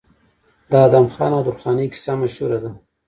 د 0.69 0.71
ادم 0.87 1.05
خان 1.13 1.31
او 1.37 1.41
درخانۍ 1.47 1.87
کیسه 1.93 2.13
مشهوره 2.21 2.59
ده. 2.63 2.71